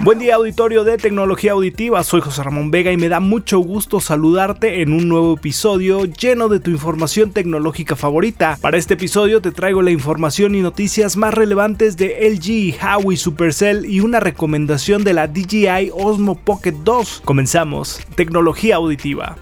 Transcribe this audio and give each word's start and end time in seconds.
Buen 0.00 0.18
día 0.18 0.36
auditorio 0.36 0.84
de 0.84 0.98
tecnología 0.98 1.52
auditiva, 1.52 2.02
soy 2.04 2.20
José 2.20 2.42
Ramón 2.42 2.70
Vega 2.70 2.92
y 2.92 2.96
me 2.96 3.08
da 3.08 3.20
mucho 3.20 3.58
gusto 3.58 4.00
saludarte 4.00 4.82
en 4.82 4.92
un 4.92 5.08
nuevo 5.08 5.34
episodio 5.34 6.04
lleno 6.04 6.48
de 6.48 6.60
tu 6.60 6.70
información 6.70 7.32
tecnológica 7.32 7.96
favorita. 7.96 8.58
Para 8.60 8.76
este 8.76 8.94
episodio 8.94 9.40
te 9.40 9.52
traigo 9.52 9.82
la 9.82 9.90
información 9.90 10.54
y 10.54 10.60
noticias 10.60 11.16
más 11.16 11.34
relevantes 11.34 11.96
de 11.96 12.28
LG, 12.30 12.80
Huawei, 12.82 13.16
Supercell 13.16 13.86
y 13.86 14.00
una 14.00 14.20
recomendación 14.20 15.02
de 15.02 15.14
la 15.14 15.26
DJI 15.26 15.90
Osmo 15.92 16.36
Pocket 16.36 16.74
2. 16.84 17.22
Comenzamos, 17.24 18.00
tecnología 18.14 18.76
auditiva. 18.76 19.36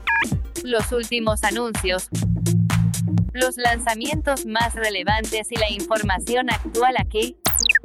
Los 0.63 0.93
últimos 0.93 1.45
anuncios 1.45 2.09
los 3.35 3.57
lanzamientos 3.57 4.47
más 4.47 4.75
relevantes 4.75 5.51
y 5.51 5.57
la 5.57 5.69
información 5.69 6.51
actual 6.51 6.95
aquí 6.99 7.37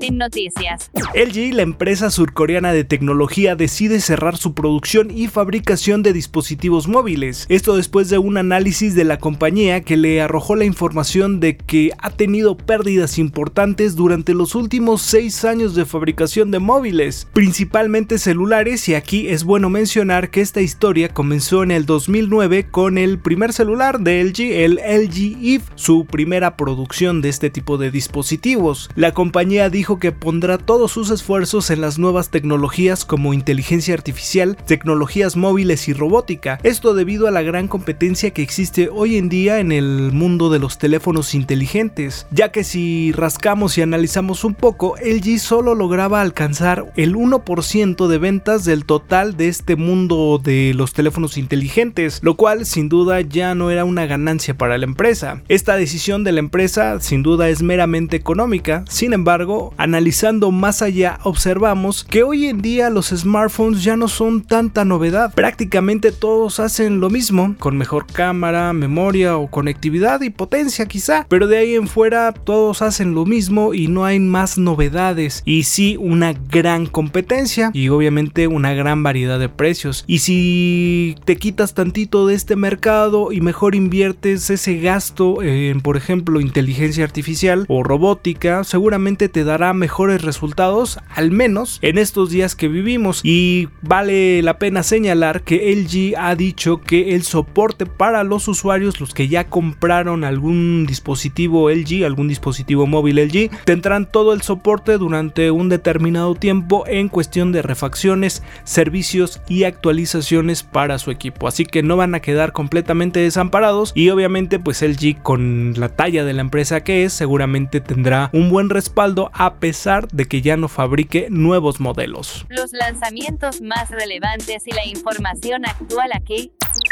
en 0.02 0.18
noticias. 0.18 0.92
LG, 1.14 1.54
la 1.54 1.62
empresa 1.62 2.10
surcoreana 2.12 2.74
de 2.74 2.84
tecnología, 2.84 3.56
decide 3.56 4.00
cerrar 4.00 4.38
su 4.38 4.54
producción 4.54 5.12
y 5.12 5.28
fabricación 5.28 6.04
de 6.04 6.14
dispositivos 6.14 6.88
móviles. 6.88 7.46
Esto 7.50 7.76
después 7.76 8.10
de 8.10 8.18
un 8.18 8.38
análisis 8.38 8.96
de 8.96 9.04
la 9.04 9.18
compañía 9.18 9.82
que 9.82 9.98
le 9.98 10.22
arrojó 10.22 10.56
la 10.56 10.66
información 10.66 11.40
de 11.40 11.58
que 11.58 11.92
ha 11.98 12.12
tenido 12.12 12.58
pérdidas 12.58 13.18
importantes 13.18 13.96
durante 13.96 14.34
los 14.34 14.56
últimos 14.56 15.02
seis 15.02 15.46
años 15.46 15.76
de 15.76 15.86
fabricación 15.86 16.52
de 16.52 16.60
móviles, 16.60 17.28
principalmente 17.34 18.18
celulares, 18.18 18.88
y 18.90 18.96
aquí 18.96 19.28
es 19.28 19.44
bueno 19.44 19.70
mencionar 19.70 20.30
que 20.30 20.42
esta 20.42 20.62
historia 20.62 21.10
comenzó 21.10 21.64
en 21.64 21.72
el 21.72 21.86
2009 21.86 22.68
con 22.70 22.98
el 22.98 23.20
primer 23.20 23.54
celular 23.54 24.00
de 24.00 24.24
LG, 24.24 24.42
el 24.64 24.76
LG 24.76 25.38
EVE, 25.42 25.64
su 25.76 26.06
primera 26.06 26.56
producción 26.56 27.22
de 27.22 27.30
este 27.30 27.50
tipo 27.50 27.78
de 27.78 27.92
dispositivos. 27.92 28.90
La 28.96 29.14
compañía 29.14 29.70
dijo 29.70 29.89
que 29.98 30.12
pondrá 30.12 30.58
todos 30.58 30.92
sus 30.92 31.10
esfuerzos 31.10 31.72
en 31.72 31.82
las 31.82 31.98
nuevas 31.98 32.30
tecnologías 32.30 33.06
como 33.06 33.34
inteligencia 33.34 33.94
artificial, 33.96 34.58
tecnologías 34.68 35.36
móviles 35.36 35.88
y 35.88 35.94
robótica. 35.94 36.60
Esto 36.64 36.94
debido 36.94 37.28
a 37.28 37.32
la 37.32 37.42
gran 37.42 37.68
competencia 37.68 38.32
que 38.32 38.44
existe 38.44 38.90
hoy 38.92 39.18
en 39.18 39.30
día 39.30 39.60
en 39.60 39.72
el 39.72 40.12
mundo 40.12 40.50
de 40.50 40.60
los 40.60 40.78
teléfonos 40.78 41.34
inteligentes, 41.34 42.28
ya 42.32 42.52
que 42.52 42.64
si 42.64 43.12
rascamos 43.14 43.78
y 43.78 43.82
analizamos 43.82 44.44
un 44.44 44.54
poco, 44.54 44.96
LG 45.04 45.40
solo 45.40 45.74
lograba 45.74 46.22
alcanzar 46.22 46.92
el 46.96 47.16
1% 47.16 48.08
de 48.08 48.18
ventas 48.18 48.66
del 48.66 48.86
total 48.86 49.38
de 49.38 49.48
este 49.48 49.76
mundo 49.76 50.40
de 50.44 50.74
los 50.76 50.94
teléfonos 50.94 51.38
inteligentes, 51.38 52.20
lo 52.22 52.36
cual 52.36 52.66
sin 52.66 52.90
duda 52.90 53.22
ya 53.22 53.56
no 53.56 53.72
era 53.72 53.86
una 53.86 54.06
ganancia 54.06 54.58
para 54.58 54.78
la 54.78 54.86
empresa. 54.86 55.42
Esta 55.48 55.76
decisión 55.76 56.24
de 56.24 56.34
la 56.34 56.40
empresa 56.40 57.00
sin 57.00 57.24
duda 57.24 57.50
es 57.50 57.62
meramente 57.62 58.18
económica, 58.18 58.84
sin 58.90 59.14
embargo, 59.14 59.74
analizando 59.80 60.52
más 60.52 60.82
allá, 60.82 61.20
observamos 61.24 62.04
que 62.04 62.24
hoy 62.24 62.48
en 62.48 62.62
día 62.62 62.90
los 62.90 63.08
smartphones 63.08 63.82
ya 63.82 63.96
no 63.96 64.10
son 64.10 64.42
tanta 64.42 64.84
novedad. 64.84 65.34
Prácticamente 65.34 66.12
todos 66.12 66.60
hacen 66.60 67.00
lo 67.00 67.10
mismo, 67.10 67.56
con 67.58 67.78
mejor 67.78 68.06
cámara, 68.06 68.74
memoria 68.74 69.38
o 69.38 69.50
conectividad 69.50 70.22
y 70.22 70.32
potencia 70.32 70.86
quizá. 70.86 71.26
Pero 71.30 71.48
de 71.48 71.58
ahí 71.58 71.76
en 71.76 71.88
fuera 71.88 72.34
todos 72.34 72.82
hacen 72.82 73.16
lo 73.16 73.26
mismo 73.26 73.74
y 73.74 73.88
no 73.88 74.04
hay 74.04 74.20
más 74.20 74.58
novedades. 74.58 75.42
Y 75.46 75.64
sí 75.64 75.96
una 75.98 76.34
gran 76.34 76.86
competencia 76.86 77.72
y 77.74 77.88
obviamente 77.88 78.48
una 78.48 78.74
gran 78.74 79.02
variedad 79.02 79.40
de 79.40 79.48
precios. 79.48 80.04
Y 80.08 80.20
si 80.20 81.16
te 81.24 81.38
quitas 81.38 81.74
tantito 81.74 82.28
de 82.28 82.36
este 82.36 82.58
mercado 82.58 83.32
y 83.32 83.40
mejor 83.40 83.76
inviertes 83.76 84.50
ese 84.50 84.78
gasto 84.80 85.42
en 85.42 85.80
por 85.80 85.96
ejemplo 85.96 86.42
inteligencia 86.42 87.06
artificial 87.06 87.64
o 87.70 87.82
robótica, 87.82 88.66
seguramente 88.66 89.30
te 89.30 89.46
dará 89.46 89.69
mejores 89.74 90.22
resultados, 90.22 91.00
al 91.16 91.32
menos 91.32 91.80
en 91.82 91.98
estos 91.98 92.30
días 92.30 92.56
que 92.56 92.68
vivimos. 92.68 93.22
Y 93.24 93.70
vale 93.82 94.42
la 94.42 94.58
pena 94.60 94.84
señalar 94.84 95.42
que 95.42 95.74
LG 95.74 96.18
ha 96.18 96.36
dicho 96.36 96.82
que 96.82 97.16
el 97.16 97.24
soporte 97.24 97.86
para 97.86 98.24
los 98.24 98.48
usuarios, 98.48 99.00
los 99.00 99.14
que 99.14 99.28
ya 99.28 99.48
compraron 99.48 100.24
algún 100.24 100.86
dispositivo 100.86 101.70
LG, 101.70 102.06
algún 102.06 102.28
dispositivo 102.28 102.88
móvil 102.88 103.20
LG, 103.20 103.50
tendrán 103.66 104.10
todo 104.10 104.34
el 104.34 104.42
soporte 104.42 104.98
durante 104.98 105.52
un 105.52 105.70
determinado 105.70 106.36
tiempo 106.36 106.86
en 106.88 107.10
cuestión 107.10 107.52
de 107.52 107.62
refacciones, 107.62 108.44
servicios 108.64 109.42
y 109.48 109.64
actualizaciones 109.64 110.64
para 110.64 111.00
su 111.00 111.12
equipo. 111.12 111.48
Así 111.48 111.66
que 111.66 111.84
no 111.84 111.98
van 111.98 112.16
a 112.16 112.20
quedar 112.20 112.52
completamente 112.52 113.20
desamparados 113.20 113.92
y 113.96 114.10
obviamente 114.10 114.60
pues 114.60 114.82
LG 114.82 115.22
con 115.22 115.74
la 115.78 115.90
talla 115.90 116.24
de 116.26 116.34
la 116.34 116.42
empresa 116.42 116.82
que 116.82 117.04
es 117.04 117.14
seguramente 117.14 117.82
tendrá 117.82 118.30
un 118.34 118.50
buen 118.50 118.70
respaldo 118.70 119.32
pesar 119.56 120.08
de 120.10 120.26
que 120.26 120.42
ya 120.42 120.58
no 120.58 120.68
fabrique 120.68 121.28
nuevos 121.30 121.80
modelos. 121.80 122.46
Los 122.50 122.72
lanzamientos 122.74 123.62
más 123.62 123.90
relevantes 123.90 124.68
y 124.68 124.72
la 124.72 124.86
información 124.86 125.66
actual 125.66 126.12
aquí 126.14 126.52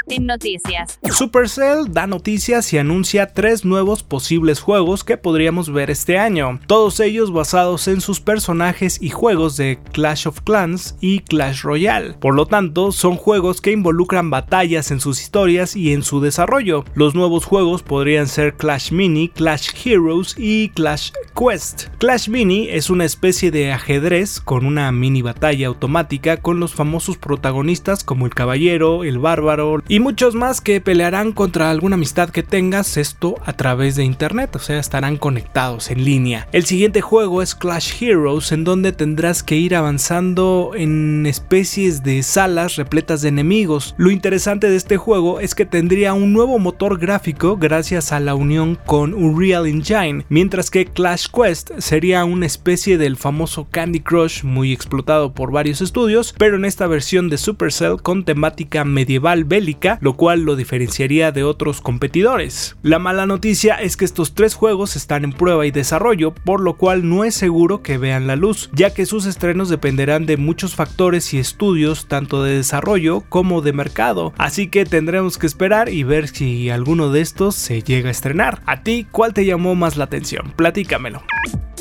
en 0.09 0.25
noticias. 0.25 0.99
Supercell 1.11 1.91
da 1.91 2.07
noticias 2.07 2.71
y 2.73 2.77
anuncia 2.77 3.33
tres 3.33 3.65
nuevos 3.65 4.03
posibles 4.03 4.59
juegos 4.59 5.03
que 5.03 5.17
podríamos 5.17 5.71
ver 5.71 5.89
este 5.89 6.17
año, 6.17 6.59
todos 6.67 6.99
ellos 6.99 7.31
basados 7.31 7.87
en 7.87 8.01
sus 8.01 8.19
personajes 8.19 9.01
y 9.01 9.09
juegos 9.09 9.57
de 9.57 9.79
Clash 9.91 10.27
of 10.27 10.41
Clans 10.41 10.95
y 11.01 11.19
Clash 11.19 11.61
Royale. 11.61 12.13
Por 12.13 12.35
lo 12.35 12.45
tanto, 12.45 12.91
son 12.91 13.15
juegos 13.15 13.61
que 13.61 13.71
involucran 13.71 14.29
batallas 14.29 14.91
en 14.91 14.99
sus 14.99 15.21
historias 15.21 15.75
y 15.75 15.93
en 15.93 16.03
su 16.03 16.21
desarrollo. 16.21 16.85
Los 16.93 17.15
nuevos 17.15 17.45
juegos 17.45 17.83
podrían 17.83 18.27
ser 18.27 18.55
Clash 18.55 18.91
Mini, 18.91 19.29
Clash 19.29 19.69
Heroes 19.85 20.35
y 20.37 20.69
Clash 20.69 21.11
Quest. 21.37 21.87
Clash 21.97 22.29
Mini 22.29 22.67
es 22.69 22.89
una 22.89 23.05
especie 23.05 23.51
de 23.51 23.71
ajedrez 23.71 24.39
con 24.39 24.65
una 24.65 24.91
mini 24.91 25.21
batalla 25.21 25.67
automática 25.67 26.37
con 26.37 26.59
los 26.59 26.73
famosos 26.73 27.17
protagonistas 27.17 28.03
como 28.03 28.25
el 28.25 28.33
caballero, 28.33 29.03
el 29.03 29.19
bárbaro 29.19 29.83
y 29.87 29.96
muchos 29.99 30.35
más 30.35 30.61
que 30.61 30.81
pelearán 30.81 31.31
contra 31.31 31.69
alguna 31.69 31.95
amistad 31.95 32.29
que 32.29 32.43
tengas, 32.43 32.97
esto 32.97 33.35
a 33.45 33.53
través 33.53 33.95
de 33.95 34.03
internet, 34.03 34.55
o 34.55 34.59
sea, 34.59 34.79
estarán 34.79 35.17
conectados 35.17 35.89
en 35.91 36.03
línea. 36.03 36.47
El 36.51 36.65
siguiente 36.65 37.01
juego 37.01 37.41
es 37.41 37.55
Clash 37.55 38.03
Heroes, 38.03 38.51
en 38.51 38.63
donde 38.63 38.91
tendrás 38.91 39.43
que 39.43 39.55
ir 39.55 39.75
avanzando 39.75 40.71
en 40.75 41.25
especies 41.25 42.03
de 42.03 42.21
salas 42.23 42.75
repletas 42.75 43.21
de 43.21 43.29
enemigos. 43.29 43.95
Lo 43.97 44.11
interesante 44.11 44.69
de 44.69 44.75
este 44.75 44.97
juego 44.97 45.39
es 45.39 45.55
que 45.55 45.65
tendría 45.65 46.13
un 46.13 46.33
nuevo 46.33 46.59
motor 46.59 46.99
gráfico 46.99 47.57
gracias 47.57 48.11
a 48.11 48.19
la 48.19 48.35
unión 48.35 48.77
con 48.85 49.13
Unreal 49.13 49.67
Engine, 49.67 50.25
mientras 50.29 50.69
que 50.69 50.85
Clash 50.85 51.27
Quest 51.27 51.71
sería 51.79 52.25
una 52.25 52.45
especie 52.45 52.97
del 52.97 53.15
famoso 53.15 53.67
Candy 53.69 54.01
Crush 54.01 54.43
muy 54.43 54.73
explotado 54.73 55.33
por 55.33 55.51
varios 55.51 55.81
estudios, 55.81 56.33
pero 56.37 56.57
en 56.57 56.65
esta 56.65 56.87
versión 56.87 57.29
de 57.29 57.37
Supercell 57.37 58.01
con 58.01 58.25
temática 58.25 58.83
medieval 58.83 59.45
bélica 59.45 59.86
lo 60.01 60.15
cual 60.15 60.41
lo 60.41 60.55
diferenciaría 60.55 61.31
de 61.31 61.43
otros 61.43 61.81
competidores. 61.81 62.75
La 62.81 62.99
mala 62.99 63.25
noticia 63.25 63.75
es 63.75 63.97
que 63.97 64.05
estos 64.05 64.33
tres 64.33 64.55
juegos 64.55 64.95
están 64.95 65.23
en 65.23 65.33
prueba 65.33 65.65
y 65.65 65.71
desarrollo, 65.71 66.33
por 66.33 66.61
lo 66.61 66.77
cual 66.77 67.07
no 67.07 67.23
es 67.23 67.35
seguro 67.35 67.81
que 67.81 67.97
vean 67.97 68.27
la 68.27 68.35
luz, 68.35 68.69
ya 68.73 68.93
que 68.93 69.05
sus 69.05 69.25
estrenos 69.25 69.69
dependerán 69.69 70.25
de 70.25 70.37
muchos 70.37 70.75
factores 70.75 71.33
y 71.33 71.39
estudios 71.39 72.07
tanto 72.07 72.43
de 72.43 72.55
desarrollo 72.55 73.21
como 73.29 73.61
de 73.61 73.73
mercado, 73.73 74.33
así 74.37 74.67
que 74.67 74.85
tendremos 74.85 75.37
que 75.37 75.47
esperar 75.47 75.89
y 75.89 76.03
ver 76.03 76.27
si 76.27 76.69
alguno 76.69 77.09
de 77.09 77.21
estos 77.21 77.55
se 77.55 77.81
llega 77.81 78.09
a 78.09 78.11
estrenar. 78.11 78.61
¿A 78.65 78.83
ti 78.83 79.07
cuál 79.09 79.33
te 79.33 79.45
llamó 79.45 79.75
más 79.75 79.97
la 79.97 80.05
atención? 80.05 80.53
Platícamelo. 80.55 81.23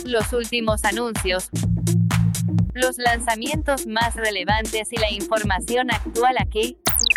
Los 0.04 0.32
últimos 0.32 0.84
anuncios 0.84 1.50
los 2.76 2.98
lanzamientos 2.98 3.86
más 3.86 4.14
relevantes 4.14 4.92
y 4.92 4.96
la 4.98 5.10
información 5.10 5.90
actual 5.90 6.36
aquí 6.38 6.76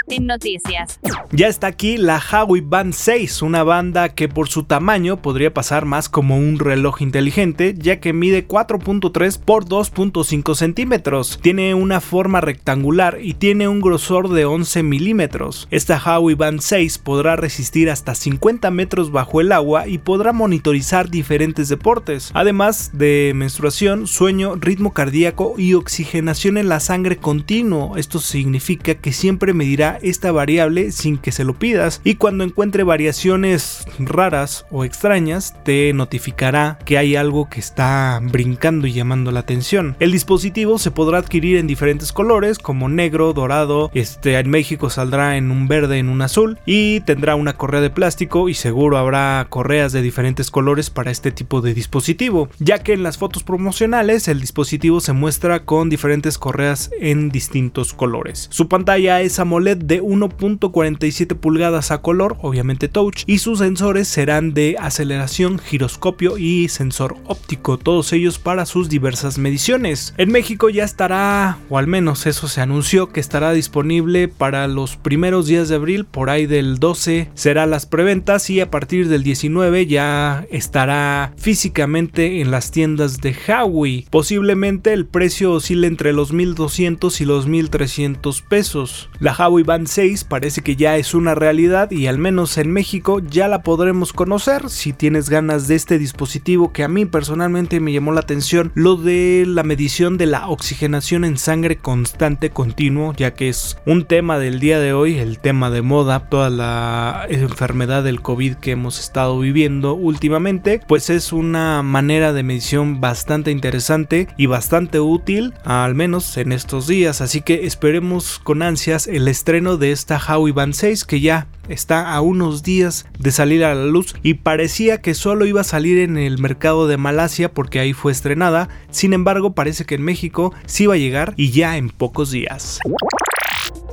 En 0.09 0.25
noticias. 0.25 0.99
Ya 1.31 1.47
está 1.47 1.67
aquí 1.67 1.97
la 1.97 2.19
Huawei 2.19 2.61
Band 2.61 2.93
6, 2.93 3.43
una 3.43 3.63
banda 3.63 4.09
que 4.09 4.27
por 4.27 4.49
su 4.49 4.63
tamaño 4.63 5.21
podría 5.21 5.53
pasar 5.53 5.85
más 5.85 6.09
como 6.09 6.37
un 6.37 6.57
reloj 6.57 7.01
inteligente, 7.01 7.75
ya 7.77 7.99
que 7.99 8.13
mide 8.13 8.47
4.3 8.47 9.39
por 9.39 9.65
2.5 9.65 10.55
centímetros. 10.55 11.39
Tiene 11.41 11.75
una 11.75 12.01
forma 12.01 12.41
rectangular 12.41 13.19
y 13.21 13.35
tiene 13.35 13.67
un 13.67 13.81
grosor 13.81 14.29
de 14.29 14.45
11 14.45 14.81
milímetros. 14.81 15.67
Esta 15.69 16.01
Huawei 16.03 16.33
Band 16.33 16.61
6 16.61 16.97
podrá 16.97 17.35
resistir 17.35 17.91
hasta 17.91 18.15
50 18.15 18.71
metros 18.71 19.11
bajo 19.11 19.41
el 19.41 19.51
agua 19.51 19.87
y 19.87 19.99
podrá 19.99 20.33
monitorizar 20.33 21.11
diferentes 21.11 21.69
deportes, 21.69 22.31
además 22.33 22.91
de 22.93 23.33
menstruación, 23.35 24.07
sueño, 24.07 24.55
ritmo 24.55 24.93
cardíaco 24.93 25.53
y 25.57 25.75
oxigenación 25.75 26.57
en 26.57 26.69
la 26.69 26.79
sangre 26.79 27.17
continuo. 27.17 27.97
Esto 27.97 28.19
significa 28.19 28.95
que 28.95 29.13
siempre 29.13 29.53
medirá 29.53 29.98
esta 30.01 30.31
variable 30.31 30.91
sin 30.91 31.17
que 31.17 31.31
se 31.31 31.43
lo 31.43 31.53
pidas 31.53 32.01
y 32.03 32.15
cuando 32.15 32.43
encuentre 32.43 32.83
variaciones 32.83 33.85
raras 33.99 34.65
o 34.71 34.85
extrañas 34.85 35.55
te 35.63 35.93
notificará 35.93 36.79
que 36.85 36.97
hay 36.97 37.15
algo 37.15 37.49
que 37.49 37.59
está 37.59 38.19
brincando 38.21 38.87
y 38.87 38.93
llamando 38.93 39.31
la 39.31 39.41
atención. 39.41 39.95
El 39.99 40.11
dispositivo 40.11 40.79
se 40.79 40.91
podrá 40.91 41.19
adquirir 41.19 41.57
en 41.57 41.67
diferentes 41.67 42.11
colores 42.11 42.57
como 42.57 42.89
negro, 42.89 43.33
dorado, 43.33 43.91
este 43.93 44.39
en 44.39 44.49
México 44.49 44.89
saldrá 44.89 45.37
en 45.37 45.51
un 45.51 45.67
verde, 45.67 45.97
en 45.97 46.09
un 46.09 46.21
azul 46.21 46.59
y 46.65 47.01
tendrá 47.01 47.35
una 47.35 47.53
correa 47.53 47.81
de 47.81 47.89
plástico 47.89 48.49
y 48.49 48.53
seguro 48.53 48.97
habrá 48.97 49.45
correas 49.49 49.91
de 49.91 50.01
diferentes 50.01 50.51
colores 50.51 50.89
para 50.89 51.11
este 51.11 51.31
tipo 51.31 51.61
de 51.61 51.73
dispositivo, 51.73 52.49
ya 52.59 52.79
que 52.79 52.93
en 52.93 53.03
las 53.03 53.17
fotos 53.17 53.43
promocionales 53.43 54.27
el 54.27 54.39
dispositivo 54.39 55.01
se 55.01 55.13
muestra 55.13 55.61
con 55.65 55.89
diferentes 55.89 56.37
correas 56.37 56.91
en 56.99 57.29
distintos 57.29 57.93
colores. 57.93 58.47
Su 58.51 58.67
pantalla 58.67 59.21
es 59.21 59.39
AMOLED 59.39 59.77
de 59.89 60.03
1.47 60.03 61.35
pulgadas 61.35 61.89
a 61.89 62.01
color, 62.01 62.37
obviamente 62.41 62.87
touch, 62.87 63.23
y 63.25 63.39
sus 63.39 63.57
sensores 63.57 64.07
serán 64.07 64.53
de 64.53 64.75
aceleración, 64.79 65.57
giroscopio 65.57 66.37
y 66.37 66.69
sensor 66.69 67.17
óptico, 67.25 67.79
todos 67.79 68.13
ellos 68.13 68.37
para 68.37 68.67
sus 68.67 68.87
diversas 68.87 69.39
mediciones. 69.39 70.13
En 70.17 70.31
México 70.31 70.69
ya 70.69 70.83
estará, 70.83 71.57
o 71.69 71.79
al 71.79 71.87
menos 71.87 72.27
eso 72.27 72.47
se 72.47 72.61
anunció, 72.61 73.09
que 73.09 73.19
estará 73.19 73.51
disponible 73.51 74.27
para 74.27 74.67
los 74.67 74.95
primeros 74.95 75.47
días 75.47 75.69
de 75.69 75.75
abril, 75.75 76.05
por 76.05 76.29
ahí 76.29 76.45
del 76.45 76.77
12 76.77 77.31
será 77.33 77.65
las 77.65 77.87
preventas 77.87 78.47
y 78.51 78.59
a 78.59 78.69
partir 78.69 79.07
del 79.07 79.23
19 79.23 79.87
ya 79.87 80.45
estará 80.51 81.33
físicamente 81.35 82.41
en 82.41 82.51
las 82.51 82.69
tiendas 82.69 83.21
de 83.21 83.35
Huawei. 83.47 84.05
Posiblemente 84.11 84.93
el 84.93 85.07
precio 85.07 85.53
oscile 85.53 85.87
entre 85.87 86.13
los 86.13 86.31
1200 86.31 87.21
y 87.21 87.25
los 87.25 87.47
1300 87.47 88.43
pesos. 88.43 89.09
La 89.19 89.35
Huawei 89.35 89.63
Band 89.63 89.78
6 89.87 90.23
parece 90.23 90.61
que 90.61 90.75
ya 90.75 90.97
es 90.97 91.13
una 91.13 91.35
realidad 91.35 91.91
y 91.91 92.07
al 92.07 92.17
menos 92.17 92.57
en 92.57 92.71
México 92.71 93.19
ya 93.19 93.47
la 93.47 93.63
podremos 93.63 94.13
conocer. 94.13 94.69
Si 94.69 94.93
tienes 94.93 95.29
ganas 95.29 95.67
de 95.67 95.75
este 95.75 95.97
dispositivo 95.97 96.71
que 96.73 96.83
a 96.83 96.87
mí 96.87 97.05
personalmente 97.05 97.79
me 97.79 97.93
llamó 97.93 98.11
la 98.11 98.21
atención 98.21 98.71
lo 98.75 98.95
de 98.95 99.45
la 99.47 99.63
medición 99.63 100.17
de 100.17 100.25
la 100.25 100.47
oxigenación 100.47 101.25
en 101.25 101.37
sangre 101.37 101.77
constante 101.77 102.49
continuo 102.49 103.13
ya 103.15 103.33
que 103.33 103.49
es 103.49 103.77
un 103.85 104.05
tema 104.05 104.39
del 104.39 104.59
día 104.59 104.79
de 104.79 104.93
hoy 104.93 105.17
el 105.17 105.39
tema 105.39 105.69
de 105.69 105.81
moda 105.81 106.29
toda 106.29 106.49
la 106.49 107.25
enfermedad 107.29 108.03
del 108.03 108.21
COVID 108.21 108.55
que 108.55 108.71
hemos 108.71 108.99
estado 108.99 109.39
viviendo 109.39 109.93
últimamente 109.93 110.81
pues 110.87 111.09
es 111.09 111.33
una 111.33 111.83
manera 111.83 112.33
de 112.33 112.43
medición 112.43 113.01
bastante 113.01 113.51
interesante 113.51 114.27
y 114.37 114.45
bastante 114.45 114.99
útil 114.99 115.53
al 115.63 115.95
menos 115.95 116.37
en 116.37 116.51
estos 116.51 116.87
días. 116.87 117.21
Así 117.21 117.41
que 117.41 117.65
esperemos 117.65 118.39
con 118.39 118.61
ansias 118.61 119.07
el 119.07 119.27
estreno 119.27 119.58
de 119.59 119.91
esta 119.91 120.17
Huawei 120.17 120.53
Band 120.53 120.73
6 120.73 121.03
que 121.03 121.19
ya 121.19 121.47
está 121.67 122.13
a 122.13 122.21
unos 122.21 122.63
días 122.63 123.05
de 123.19 123.31
salir 123.31 123.65
a 123.65 123.75
la 123.75 123.85
luz 123.85 124.15
y 124.23 124.35
parecía 124.35 125.01
que 125.01 125.13
solo 125.13 125.45
iba 125.45 125.61
a 125.61 125.65
salir 125.65 125.99
en 125.99 126.17
el 126.17 126.39
mercado 126.39 126.87
de 126.87 126.95
Malasia 126.95 127.53
porque 127.53 127.79
ahí 127.81 127.91
fue 127.91 128.13
estrenada, 128.13 128.69
sin 128.89 129.11
embargo 129.11 129.53
parece 129.53 129.85
que 129.85 129.95
en 129.95 130.03
México 130.03 130.53
sí 130.65 130.85
va 130.85 130.93
a 130.93 130.97
llegar 130.97 131.33
y 131.35 131.51
ya 131.51 131.75
en 131.75 131.89
pocos 131.89 132.31
días. 132.31 132.79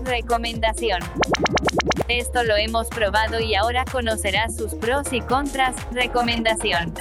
Recomendación. 0.05 1.01
Esto 2.07 2.45
lo 2.45 2.57
hemos 2.57 2.87
probado 2.87 3.41
y 3.41 3.57
ahora 3.57 3.85
conocerás 3.91 4.57
sus 4.57 4.73
pros 4.75 5.13
y 5.13 5.21
contras. 5.21 5.75
Recomendación. 5.91 6.95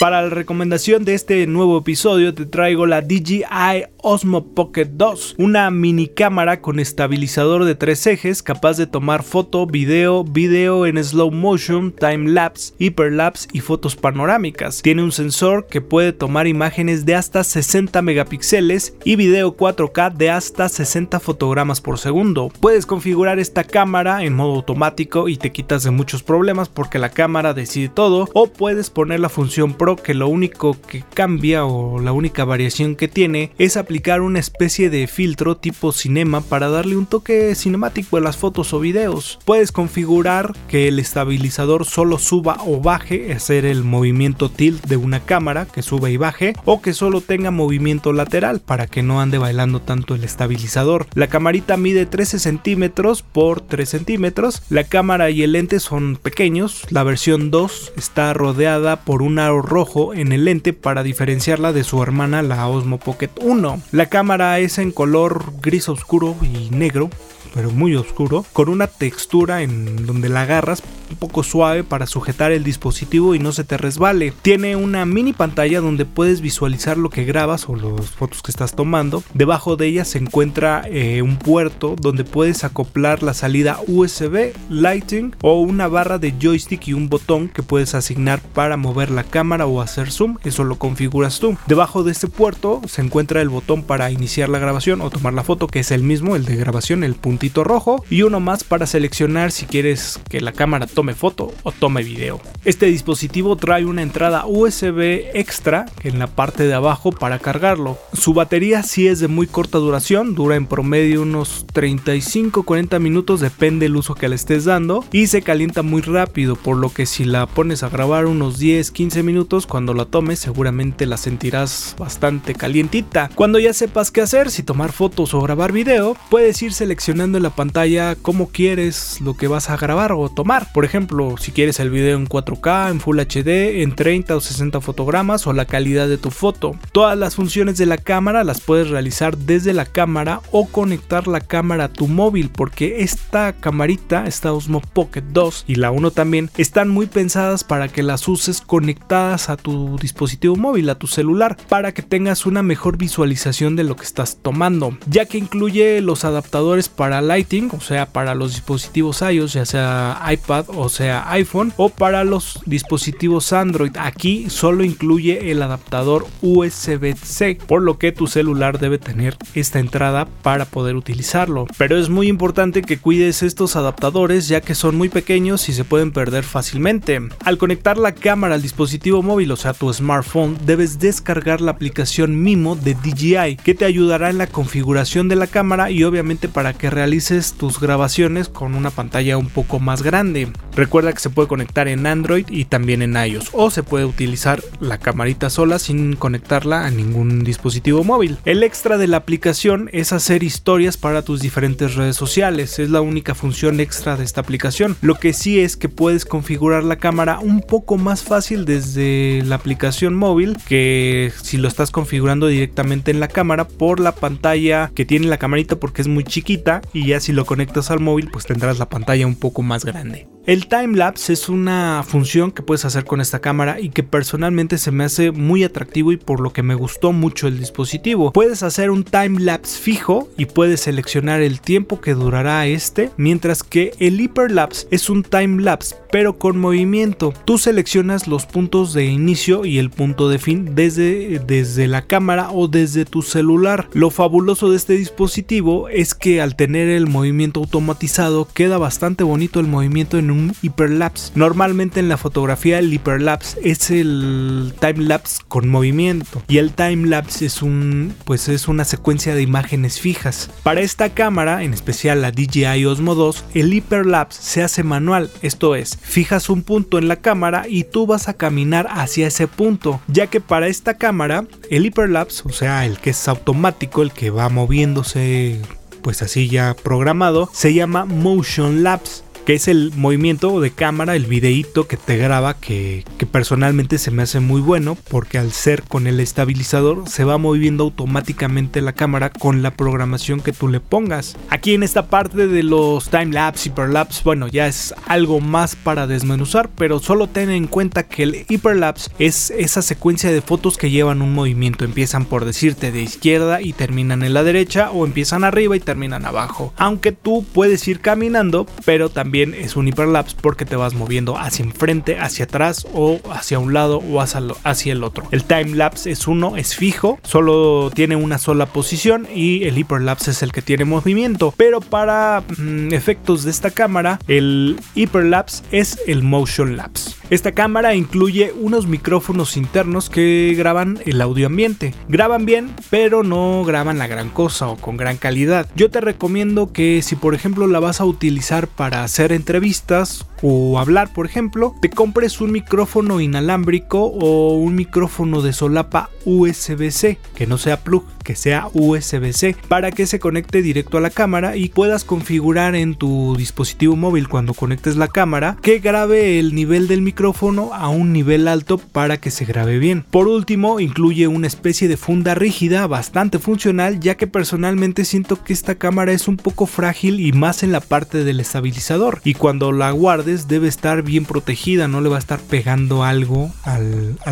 Para 0.00 0.22
la 0.22 0.30
recomendación 0.30 1.04
de 1.04 1.14
este 1.14 1.46
nuevo 1.46 1.78
episodio 1.78 2.34
te 2.34 2.46
traigo 2.46 2.86
la 2.86 3.02
DJI 3.02 3.86
Osmo 4.04 4.48
Pocket 4.48 4.86
2, 4.86 5.36
una 5.38 5.70
mini 5.70 6.08
cámara 6.08 6.60
con 6.60 6.80
estabilizador 6.80 7.64
de 7.64 7.76
tres 7.76 8.04
ejes 8.08 8.42
capaz 8.42 8.76
de 8.76 8.88
tomar 8.88 9.22
foto, 9.22 9.64
video, 9.64 10.24
video 10.24 10.86
en 10.86 11.02
slow 11.02 11.30
motion, 11.30 11.92
time 11.92 12.28
lapse, 12.28 12.74
hyperlapse 12.78 13.46
y 13.52 13.60
fotos 13.60 13.94
panorámicas. 13.94 14.82
Tiene 14.82 15.04
un 15.04 15.12
sensor 15.12 15.68
que 15.68 15.80
puede 15.80 16.12
tomar 16.12 16.48
imágenes 16.48 17.06
de 17.06 17.14
hasta 17.14 17.44
60 17.44 18.02
megapíxeles 18.02 18.96
y 19.04 19.14
video 19.14 19.56
4K 19.56 20.14
de 20.14 20.30
hasta 20.30 20.68
60 20.68 21.20
fotogramas 21.20 21.80
por 21.80 21.96
segundo. 22.00 22.50
Puedes 22.58 22.86
configurar 22.86 23.38
esta 23.38 23.62
cámara 23.62 24.24
en 24.24 24.34
modo 24.34 24.56
automático 24.56 25.28
y 25.28 25.36
te 25.36 25.52
quitas 25.52 25.84
de 25.84 25.92
muchos 25.92 26.24
problemas 26.24 26.68
porque 26.68 26.98
la 26.98 27.10
cámara 27.10 27.54
decide 27.54 27.88
todo 27.88 28.28
o 28.34 28.48
puedes 28.48 28.90
poner 28.90 29.20
la 29.20 29.28
función 29.28 29.74
Pro 29.74 29.94
que 29.94 30.14
lo 30.14 30.26
único 30.26 30.76
que 30.88 31.04
cambia 31.14 31.64
o 31.64 32.00
la 32.00 32.10
única 32.10 32.44
variación 32.44 32.96
que 32.96 33.06
tiene 33.06 33.52
es 33.58 33.76
aplicar 33.76 33.91
una 34.20 34.38
especie 34.38 34.90
de 34.90 35.06
filtro 35.06 35.56
tipo 35.56 35.92
cinema 35.92 36.40
para 36.40 36.68
darle 36.68 36.96
un 36.96 37.06
toque 37.06 37.54
cinemático 37.54 38.16
a 38.16 38.20
las 38.20 38.36
fotos 38.36 38.72
o 38.72 38.80
videos. 38.80 39.38
Puedes 39.44 39.70
configurar 39.70 40.54
que 40.68 40.88
el 40.88 40.98
estabilizador 40.98 41.84
solo 41.84 42.18
suba 42.18 42.56
o 42.66 42.80
baje, 42.80 43.32
hacer 43.32 43.64
el 43.64 43.84
movimiento 43.84 44.50
tilt 44.50 44.84
de 44.86 44.96
una 44.96 45.20
cámara 45.20 45.66
que 45.66 45.82
suba 45.82 46.10
y 46.10 46.16
baje 46.16 46.54
o 46.64 46.80
que 46.80 46.94
solo 46.94 47.20
tenga 47.20 47.50
movimiento 47.50 48.12
lateral 48.12 48.60
para 48.60 48.86
que 48.86 49.02
no 49.02 49.20
ande 49.20 49.38
bailando 49.38 49.80
tanto 49.80 50.14
el 50.14 50.24
estabilizador. 50.24 51.06
La 51.14 51.28
camarita 51.28 51.76
mide 51.76 52.06
13 52.06 52.38
centímetros 52.38 53.22
por 53.22 53.60
3 53.60 53.88
centímetros. 53.88 54.62
La 54.70 54.84
cámara 54.84 55.30
y 55.30 55.42
el 55.42 55.52
lente 55.52 55.80
son 55.80 56.16
pequeños. 56.16 56.84
La 56.90 57.04
versión 57.04 57.50
2 57.50 57.92
está 57.96 58.32
rodeada 58.32 59.04
por 59.04 59.22
un 59.22 59.38
aro 59.38 59.62
rojo 59.62 60.14
en 60.14 60.32
el 60.32 60.44
lente 60.44 60.72
para 60.72 61.02
diferenciarla 61.02 61.72
de 61.72 61.84
su 61.84 62.02
hermana 62.02 62.42
la 62.42 62.66
Osmo 62.68 62.98
Pocket 62.98 63.30
1. 63.40 63.81
La 63.90 64.06
cámara 64.06 64.58
es 64.58 64.78
en 64.78 64.92
color 64.92 65.52
gris 65.60 65.88
oscuro 65.88 66.36
y 66.42 66.70
negro 66.70 67.10
pero 67.54 67.70
muy 67.70 67.96
oscuro, 67.96 68.44
con 68.52 68.68
una 68.68 68.86
textura 68.86 69.62
en 69.62 70.06
donde 70.06 70.28
la 70.28 70.42
agarras 70.42 70.82
un 71.10 71.16
poco 71.16 71.42
suave 71.42 71.84
para 71.84 72.06
sujetar 72.06 72.52
el 72.52 72.64
dispositivo 72.64 73.34
y 73.34 73.38
no 73.38 73.52
se 73.52 73.64
te 73.64 73.76
resbale. 73.76 74.32
Tiene 74.42 74.76
una 74.76 75.04
mini 75.04 75.32
pantalla 75.32 75.80
donde 75.80 76.06
puedes 76.06 76.40
visualizar 76.40 76.96
lo 76.96 77.10
que 77.10 77.24
grabas 77.24 77.68
o 77.68 77.76
las 77.76 78.10
fotos 78.10 78.42
que 78.42 78.50
estás 78.50 78.74
tomando. 78.74 79.22
Debajo 79.34 79.76
de 79.76 79.86
ella 79.88 80.04
se 80.04 80.18
encuentra 80.18 80.82
eh, 80.86 81.22
un 81.22 81.36
puerto 81.36 81.96
donde 82.00 82.24
puedes 82.24 82.64
acoplar 82.64 83.22
la 83.22 83.34
salida 83.34 83.78
USB, 83.86 84.52
Lighting 84.70 85.36
o 85.42 85.60
una 85.60 85.86
barra 85.88 86.18
de 86.18 86.34
joystick 86.40 86.88
y 86.88 86.94
un 86.94 87.08
botón 87.08 87.48
que 87.48 87.62
puedes 87.62 87.94
asignar 87.94 88.40
para 88.40 88.76
mover 88.76 89.10
la 89.10 89.24
cámara 89.24 89.66
o 89.66 89.80
hacer 89.80 90.10
zoom. 90.10 90.38
Eso 90.44 90.64
lo 90.64 90.76
configuras 90.76 91.38
tú. 91.38 91.56
Debajo 91.66 92.02
de 92.04 92.12
este 92.12 92.28
puerto 92.28 92.80
se 92.88 93.02
encuentra 93.02 93.42
el 93.42 93.50
botón 93.50 93.82
para 93.82 94.10
iniciar 94.10 94.48
la 94.48 94.58
grabación 94.58 95.02
o 95.02 95.10
tomar 95.10 95.34
la 95.34 95.44
foto 95.44 95.66
que 95.66 95.80
es 95.80 95.90
el 95.90 96.02
mismo, 96.02 96.36
el 96.36 96.46
de 96.46 96.56
grabación, 96.56 97.04
el 97.04 97.14
punto 97.14 97.41
rojo 97.50 98.04
y 98.08 98.22
uno 98.22 98.40
más 98.40 98.64
para 98.64 98.86
seleccionar 98.86 99.50
si 99.50 99.66
quieres 99.66 100.20
que 100.28 100.40
la 100.40 100.52
cámara 100.52 100.86
tome 100.86 101.14
foto 101.14 101.52
o 101.62 101.72
tome 101.72 102.02
video. 102.02 102.40
Este 102.64 102.86
dispositivo 102.86 103.56
trae 103.56 103.84
una 103.84 104.02
entrada 104.02 104.46
USB 104.46 105.30
extra 105.34 105.86
en 106.04 106.18
la 106.18 106.28
parte 106.28 106.66
de 106.66 106.74
abajo 106.74 107.10
para 107.10 107.38
cargarlo. 107.38 107.98
Su 108.12 108.34
batería 108.34 108.82
sí 108.82 109.08
es 109.08 109.18
de 109.20 109.28
muy 109.28 109.46
corta 109.46 109.78
duración, 109.78 110.34
dura 110.34 110.56
en 110.56 110.66
promedio 110.66 111.22
unos 111.22 111.66
35-40 111.74 113.00
minutos, 113.00 113.40
depende 113.40 113.86
del 113.86 113.96
uso 113.96 114.14
que 114.14 114.28
le 114.28 114.36
estés 114.36 114.64
dando 114.64 115.04
y 115.12 115.26
se 115.26 115.42
calienta 115.42 115.82
muy 115.82 116.02
rápido, 116.02 116.54
por 116.56 116.76
lo 116.76 116.92
que 116.92 117.06
si 117.06 117.24
la 117.24 117.46
pones 117.46 117.82
a 117.82 117.88
grabar 117.88 118.26
unos 118.26 118.60
10-15 118.60 119.22
minutos, 119.22 119.66
cuando 119.66 119.94
la 119.94 120.04
tomes 120.04 120.38
seguramente 120.38 121.06
la 121.06 121.16
sentirás 121.16 121.96
bastante 121.98 122.54
calientita. 122.54 123.30
Cuando 123.34 123.58
ya 123.58 123.72
sepas 123.72 124.10
qué 124.10 124.20
hacer, 124.20 124.50
si 124.50 124.62
tomar 124.62 124.92
fotos 124.92 125.34
o 125.34 125.40
grabar 125.40 125.72
video, 125.72 126.16
puedes 126.30 126.62
ir 126.62 126.72
seleccionando 126.72 127.31
en 127.38 127.44
la 127.44 127.50
pantalla 127.50 128.16
cómo 128.16 128.48
quieres 128.48 129.20
lo 129.20 129.34
que 129.34 129.48
vas 129.48 129.70
a 129.70 129.76
grabar 129.76 130.12
o 130.12 130.28
tomar. 130.28 130.72
Por 130.72 130.84
ejemplo, 130.84 131.36
si 131.38 131.52
quieres 131.52 131.80
el 131.80 131.90
video 131.90 132.16
en 132.16 132.28
4K, 132.28 132.90
en 132.90 133.00
Full 133.00 133.20
HD, 133.20 133.82
en 133.82 133.94
30 133.94 134.36
o 134.36 134.40
60 134.40 134.80
fotogramas 134.80 135.46
o 135.46 135.52
la 135.52 135.64
calidad 135.64 136.08
de 136.08 136.18
tu 136.18 136.30
foto. 136.30 136.76
Todas 136.92 137.18
las 137.18 137.34
funciones 137.34 137.78
de 137.78 137.86
la 137.86 137.98
cámara 137.98 138.44
las 138.44 138.60
puedes 138.60 138.90
realizar 138.90 139.36
desde 139.36 139.72
la 139.72 139.86
cámara 139.86 140.40
o 140.50 140.66
conectar 140.66 141.26
la 141.26 141.40
cámara 141.40 141.84
a 141.84 141.92
tu 141.92 142.08
móvil 142.08 142.50
porque 142.50 143.02
esta 143.02 143.52
camarita, 143.54 144.26
esta 144.26 144.52
Osmo 144.52 144.80
Pocket 144.80 145.22
2 145.22 145.64
y 145.66 145.76
la 145.76 145.90
1 145.90 146.10
también, 146.10 146.50
están 146.56 146.88
muy 146.88 147.06
pensadas 147.06 147.64
para 147.64 147.88
que 147.88 148.02
las 148.02 148.28
uses 148.28 148.60
conectadas 148.60 149.48
a 149.48 149.56
tu 149.56 149.98
dispositivo 149.98 150.56
móvil, 150.56 150.90
a 150.90 150.98
tu 150.98 151.06
celular, 151.06 151.56
para 151.68 151.92
que 151.92 152.02
tengas 152.02 152.46
una 152.46 152.62
mejor 152.62 152.98
visualización 152.98 153.76
de 153.76 153.84
lo 153.84 153.96
que 153.96 154.04
estás 154.04 154.38
tomando, 154.42 154.96
ya 155.06 155.26
que 155.26 155.38
incluye 155.38 156.00
los 156.00 156.24
adaptadores 156.24 156.88
para 156.88 157.21
lighting, 157.22 157.70
o 157.72 157.80
sea, 157.80 158.06
para 158.06 158.34
los 158.34 158.52
dispositivos 158.52 159.22
iOS, 159.22 159.52
ya 159.54 159.64
sea 159.64 160.20
iPad 160.30 160.66
o 160.68 160.88
sea 160.88 161.30
iPhone, 161.32 161.72
o 161.76 161.88
para 161.88 162.24
los 162.24 162.60
dispositivos 162.66 163.52
Android. 163.52 163.92
Aquí 163.98 164.50
solo 164.50 164.84
incluye 164.84 165.50
el 165.50 165.62
adaptador 165.62 166.26
USB-C, 166.42 167.58
por 167.66 167.82
lo 167.82 167.98
que 167.98 168.12
tu 168.12 168.26
celular 168.26 168.78
debe 168.78 168.98
tener 168.98 169.36
esta 169.54 169.78
entrada 169.78 170.26
para 170.42 170.64
poder 170.64 170.96
utilizarlo. 170.96 171.66
Pero 171.78 171.96
es 171.96 172.08
muy 172.08 172.28
importante 172.28 172.82
que 172.82 172.98
cuides 172.98 173.42
estos 173.42 173.76
adaptadores 173.76 174.48
ya 174.48 174.60
que 174.60 174.74
son 174.74 174.96
muy 174.96 175.08
pequeños 175.08 175.68
y 175.68 175.72
se 175.72 175.84
pueden 175.84 176.12
perder 176.12 176.44
fácilmente. 176.44 177.20
Al 177.44 177.58
conectar 177.58 177.98
la 177.98 178.12
cámara 178.12 178.54
al 178.54 178.62
dispositivo 178.62 179.22
móvil, 179.22 179.52
o 179.52 179.56
sea 179.56 179.72
tu 179.72 179.92
smartphone, 179.92 180.58
debes 180.64 180.98
descargar 180.98 181.60
la 181.60 181.72
aplicación 181.72 182.42
Mimo 182.42 182.76
de 182.76 182.94
DJI 182.94 183.56
que 183.62 183.74
te 183.74 183.84
ayudará 183.84 184.30
en 184.30 184.38
la 184.38 184.46
configuración 184.46 185.28
de 185.28 185.36
la 185.36 185.46
cámara 185.46 185.90
y 185.90 186.04
obviamente 186.04 186.48
para 186.48 186.72
que 186.72 186.90
realices 186.90 187.11
tus 187.58 187.78
grabaciones 187.78 188.48
con 188.48 188.74
una 188.74 188.90
pantalla 188.90 189.36
un 189.36 189.50
poco 189.50 189.78
más 189.78 190.02
grande. 190.02 190.48
Recuerda 190.74 191.12
que 191.12 191.20
se 191.20 191.28
puede 191.28 191.46
conectar 191.46 191.86
en 191.86 192.06
Android 192.06 192.46
y 192.48 192.64
también 192.64 193.02
en 193.02 193.14
iOS 193.14 193.50
o 193.52 193.70
se 193.70 193.82
puede 193.82 194.06
utilizar 194.06 194.62
la 194.80 194.96
camarita 194.96 195.50
sola 195.50 195.78
sin 195.78 196.16
conectarla 196.16 196.86
a 196.86 196.90
ningún 196.90 197.44
dispositivo 197.44 198.02
móvil. 198.02 198.38
El 198.46 198.62
extra 198.62 198.96
de 198.96 199.08
la 199.08 199.18
aplicación 199.18 199.90
es 199.92 200.14
hacer 200.14 200.42
historias 200.42 200.96
para 200.96 201.20
tus 201.20 201.42
diferentes 201.42 201.96
redes 201.96 202.16
sociales, 202.16 202.78
es 202.78 202.88
la 202.88 203.02
única 203.02 203.34
función 203.34 203.80
extra 203.80 204.16
de 204.16 204.24
esta 204.24 204.40
aplicación. 204.40 204.96
Lo 205.02 205.16
que 205.16 205.34
sí 205.34 205.60
es 205.60 205.76
que 205.76 205.90
puedes 205.90 206.24
configurar 206.24 206.82
la 206.82 206.96
cámara 206.96 207.40
un 207.40 207.60
poco 207.60 207.98
más 207.98 208.22
fácil 208.22 208.64
desde 208.64 209.42
la 209.44 209.56
aplicación 209.56 210.14
móvil 210.14 210.56
que 210.66 211.30
si 211.42 211.58
lo 211.58 211.68
estás 211.68 211.90
configurando 211.90 212.46
directamente 212.46 213.10
en 213.10 213.20
la 213.20 213.28
cámara 213.28 213.68
por 213.68 214.00
la 214.00 214.12
pantalla 214.12 214.90
que 214.94 215.04
tiene 215.04 215.26
la 215.26 215.36
camarita 215.36 215.76
porque 215.76 216.00
es 216.00 216.08
muy 216.08 216.24
chiquita 216.24 216.80
y 216.94 217.01
ya 217.06 217.20
si 217.20 217.32
lo 217.32 217.44
conectas 217.44 217.90
al 217.90 218.00
móvil 218.00 218.28
pues 218.30 218.46
tendrás 218.46 218.78
la 218.78 218.88
pantalla 218.88 219.26
un 219.26 219.36
poco 219.36 219.62
más 219.62 219.84
grande. 219.84 220.28
El 220.44 220.66
timelapse 220.66 221.34
es 221.34 221.48
una 221.48 222.02
función 222.04 222.50
que 222.50 222.62
puedes 222.62 222.84
hacer 222.84 223.04
con 223.04 223.20
esta 223.20 223.38
cámara 223.38 223.78
y 223.78 223.90
que 223.90 224.02
personalmente 224.02 224.76
se 224.76 224.90
me 224.90 225.04
hace 225.04 225.30
muy 225.30 225.62
atractivo 225.62 226.10
y 226.10 226.16
por 226.16 226.40
lo 226.40 226.52
que 226.52 226.64
me 226.64 226.74
gustó 226.74 227.12
mucho 227.12 227.46
el 227.46 227.60
dispositivo. 227.60 228.32
Puedes 228.32 228.64
hacer 228.64 228.90
un 228.90 229.04
timelapse 229.04 229.78
fijo 229.78 230.28
y 230.36 230.46
puedes 230.46 230.80
seleccionar 230.80 231.42
el 231.42 231.60
tiempo 231.60 232.00
que 232.00 232.14
durará 232.14 232.66
este, 232.66 233.10
mientras 233.16 233.62
que 233.62 233.92
el 234.00 234.20
hyperlapse 234.20 234.88
es 234.90 235.08
un 235.10 235.22
timelapse 235.22 235.94
pero 236.12 236.38
con 236.38 236.58
movimiento. 236.58 237.32
Tú 237.46 237.56
seleccionas 237.56 238.28
los 238.28 238.44
puntos 238.44 238.92
de 238.92 239.06
inicio 239.06 239.64
y 239.64 239.78
el 239.78 239.88
punto 239.88 240.28
de 240.28 240.38
fin 240.38 240.74
desde, 240.74 241.40
desde 241.40 241.88
la 241.88 242.02
cámara 242.02 242.50
o 242.52 242.68
desde 242.68 243.06
tu 243.06 243.22
celular. 243.22 243.88
Lo 243.94 244.10
fabuloso 244.10 244.70
de 244.70 244.76
este 244.76 244.92
dispositivo 244.92 245.88
es 245.88 246.14
que 246.14 246.42
al 246.42 246.54
tener 246.54 246.88
el 246.88 247.06
movimiento 247.06 247.60
automatizado 247.60 248.46
queda 248.52 248.76
bastante 248.76 249.24
bonito 249.24 249.58
el 249.58 249.66
movimiento 249.66 250.18
en 250.18 250.30
un 250.32 250.54
hiperlapse. 250.62 251.32
Normalmente 251.34 252.00
en 252.00 252.08
la 252.08 252.16
fotografía 252.16 252.78
el 252.78 252.92
hiperlapse 252.92 253.58
es 253.62 253.90
el 253.90 254.74
timelapse 254.80 255.42
con 255.48 255.68
movimiento 255.68 256.42
y 256.48 256.58
el 256.58 256.72
timelapse 256.72 257.46
es 257.46 257.62
un 257.62 258.14
pues 258.24 258.48
es 258.48 258.68
una 258.68 258.84
secuencia 258.84 259.34
de 259.34 259.42
imágenes 259.42 260.00
fijas. 260.00 260.50
Para 260.62 260.80
esta 260.80 261.10
cámara, 261.10 261.62
en 261.62 261.74
especial 261.74 262.22
la 262.22 262.32
DJI 262.32 262.84
Osmo 262.86 263.14
2, 263.14 263.44
el 263.54 263.72
hiperlapse 263.72 264.42
se 264.42 264.62
hace 264.62 264.82
manual, 264.82 265.30
esto 265.42 265.74
es, 265.74 265.98
fijas 266.00 266.48
un 266.48 266.62
punto 266.62 266.98
en 266.98 267.08
la 267.08 267.16
cámara 267.16 267.64
y 267.68 267.84
tú 267.84 268.06
vas 268.06 268.28
a 268.28 268.34
caminar 268.34 268.88
hacia 268.90 269.26
ese 269.26 269.46
punto, 269.46 270.00
ya 270.08 270.26
que 270.26 270.40
para 270.40 270.68
esta 270.68 270.94
cámara 270.94 271.44
el 271.70 271.86
hyperlapse, 271.86 272.42
o 272.46 272.52
sea, 272.52 272.86
el 272.86 272.98
que 272.98 273.10
es 273.10 273.28
automático, 273.28 274.02
el 274.02 274.12
que 274.12 274.30
va 274.30 274.48
moviéndose 274.48 275.60
pues 276.02 276.22
así 276.22 276.48
ya 276.48 276.74
programado, 276.74 277.48
se 277.52 277.72
llama 277.72 278.04
motion 278.04 278.82
lapse 278.82 279.22
que 279.44 279.54
es 279.54 279.68
el 279.68 279.92
movimiento 279.96 280.60
de 280.60 280.70
cámara, 280.70 281.16
el 281.16 281.26
videíto 281.26 281.86
que 281.86 281.96
te 281.96 282.16
graba, 282.16 282.54
que, 282.54 283.04
personalmente 283.30 283.98
se 283.98 284.10
me 284.10 284.22
hace 284.22 284.40
muy 284.40 284.60
bueno, 284.60 284.96
porque 285.08 285.38
al 285.38 285.52
ser 285.52 285.84
con 285.84 286.06
el 286.06 286.20
estabilizador 286.20 287.08
se 287.08 287.24
va 287.24 287.38
moviendo 287.38 287.84
automáticamente 287.84 288.82
la 288.82 288.92
cámara 288.92 289.30
con 289.30 289.62
la 289.62 289.70
programación 289.70 290.40
que 290.40 290.52
tú 290.52 290.68
le 290.68 290.80
pongas. 290.80 291.36
Aquí 291.48 291.72
en 291.72 291.82
esta 291.82 292.08
parte 292.08 292.46
de 292.46 292.62
los 292.62 293.08
timelapse, 293.08 293.68
hyperlapse, 293.68 294.22
bueno, 294.24 294.48
ya 294.48 294.66
es 294.66 294.94
algo 295.06 295.40
más 295.40 295.76
para 295.76 296.06
desmenuzar, 296.06 296.68
pero 296.76 296.98
solo 296.98 297.26
ten 297.26 297.48
en 297.48 297.68
cuenta 297.68 298.02
que 298.02 298.24
el 298.24 298.44
hyperlapse 298.48 299.10
es 299.18 299.50
esa 299.50 299.80
secuencia 299.80 300.30
de 300.30 300.42
fotos 300.42 300.76
que 300.76 300.90
llevan 300.90 301.22
un 301.22 301.34
movimiento, 301.34 301.84
empiezan 301.84 302.26
por 302.26 302.44
decirte 302.44 302.92
de 302.92 303.02
izquierda 303.02 303.62
y 303.62 303.72
terminan 303.72 304.22
en 304.22 304.34
la 304.34 304.42
derecha, 304.42 304.90
o 304.90 305.06
empiezan 305.06 305.44
arriba 305.44 305.74
y 305.76 305.80
terminan 305.80 306.26
abajo. 306.26 306.74
Aunque 306.76 307.12
tú 307.12 307.46
puedes 307.52 307.86
ir 307.88 308.00
caminando, 308.00 308.66
pero 308.84 309.08
también 309.08 309.31
es 309.32 309.76
un 309.76 309.88
hiperlapse 309.88 310.36
porque 310.40 310.64
te 310.64 310.76
vas 310.76 310.94
moviendo 310.94 311.38
hacia 311.38 311.64
enfrente, 311.64 312.18
hacia 312.18 312.44
atrás 312.44 312.86
o 312.92 313.20
hacia 313.30 313.58
un 313.58 313.72
lado 313.72 313.98
o 313.98 314.20
hacia, 314.20 314.92
el 314.92 315.04
otro. 315.04 315.24
El 315.30 315.44
timelapse 315.44 316.10
es 316.10 316.26
uno, 316.26 316.56
es 316.56 316.76
fijo, 316.76 317.18
solo 317.22 317.90
tiene 317.94 318.16
una 318.16 318.38
sola 318.38 318.66
posición 318.66 319.26
y 319.34 319.64
el 319.64 319.78
hiperlapse 319.78 320.32
es 320.32 320.42
el 320.42 320.52
que 320.52 320.62
tiene 320.62 320.84
movimiento. 320.84 321.54
Pero 321.56 321.80
para 321.80 322.42
mm, 322.58 322.92
efectos 322.92 323.44
de 323.44 323.50
esta 323.50 323.70
cámara, 323.70 324.18
el 324.28 324.78
hiperlapse 324.94 325.62
es 325.72 325.98
el 326.06 326.22
motion 326.22 326.76
lapse. 326.76 327.21
Esta 327.32 327.52
cámara 327.52 327.94
incluye 327.94 328.52
unos 328.60 328.86
micrófonos 328.86 329.56
internos 329.56 330.10
que 330.10 330.54
graban 330.54 330.98
el 331.06 331.18
audio 331.22 331.46
ambiente. 331.46 331.94
Graban 332.06 332.44
bien, 332.44 332.74
pero 332.90 333.22
no 333.22 333.64
graban 333.64 333.96
la 333.96 334.06
gran 334.06 334.28
cosa 334.28 334.68
o 334.68 334.76
con 334.76 334.98
gran 334.98 335.16
calidad. 335.16 335.66
Yo 335.74 335.90
te 335.90 336.02
recomiendo 336.02 336.74
que 336.74 337.00
si 337.00 337.16
por 337.16 337.34
ejemplo 337.34 337.66
la 337.66 337.80
vas 337.80 338.02
a 338.02 338.04
utilizar 338.04 338.68
para 338.68 339.02
hacer 339.02 339.32
entrevistas 339.32 340.26
o 340.42 340.78
hablar, 340.78 341.14
por 341.14 341.24
ejemplo, 341.24 341.74
te 341.80 341.88
compres 341.88 342.42
un 342.42 342.52
micrófono 342.52 343.18
inalámbrico 343.18 344.04
o 344.04 344.56
un 344.56 344.74
micrófono 344.74 345.40
de 345.40 345.54
solapa 345.54 346.10
USB-C, 346.26 347.18
que 347.34 347.46
no 347.46 347.56
sea 347.56 347.82
plug, 347.82 348.04
que 348.22 348.36
sea 348.36 348.68
USB-C, 348.72 349.56
para 349.68 349.90
que 349.90 350.06
se 350.06 350.18
conecte 350.18 350.62
directo 350.62 350.98
a 350.98 351.00
la 351.00 351.10
cámara 351.10 351.56
y 351.56 351.68
puedas 351.68 352.04
configurar 352.04 352.74
en 352.74 352.94
tu 352.94 353.36
dispositivo 353.36 353.96
móvil 353.96 354.28
cuando 354.28 354.54
conectes 354.54 354.96
la 354.96 355.08
cámara 355.08 355.56
que 355.62 355.78
grabe 355.78 356.38
el 356.38 356.54
nivel 356.54 356.88
del 356.88 357.02
micrófono 357.02 357.74
a 357.74 357.88
un 357.88 358.12
nivel 358.12 358.48
alto 358.48 358.78
para 358.78 359.18
que 359.18 359.30
se 359.30 359.44
grabe 359.44 359.78
bien. 359.78 360.04
Por 360.10 360.28
último, 360.28 360.80
incluye 360.80 361.26
una 361.26 361.46
especie 361.46 361.88
de 361.88 361.96
funda 361.96 362.34
rígida 362.34 362.86
bastante 362.86 363.38
funcional, 363.38 364.00
ya 364.00 364.16
que 364.16 364.26
personalmente 364.26 365.04
siento 365.04 365.42
que 365.42 365.52
esta 365.52 365.74
cámara 365.74 366.12
es 366.12 366.28
un 366.28 366.36
poco 366.36 366.66
frágil 366.66 367.20
y 367.20 367.32
más 367.32 367.62
en 367.62 367.72
la 367.72 367.80
parte 367.80 368.24
del 368.24 368.40
estabilizador, 368.40 369.20
y 369.24 369.34
cuando 369.34 369.72
la 369.72 369.90
guardes 369.90 370.48
debe 370.48 370.68
estar 370.68 371.02
bien 371.02 371.24
protegida, 371.24 371.88
no 371.88 372.00
le 372.00 372.08
va 372.08 372.16
a 372.16 372.20
estar 372.20 372.40
pegando 372.40 373.04
algo 373.04 373.50
a 373.64 373.78